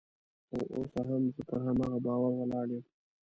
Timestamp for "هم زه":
1.07-1.41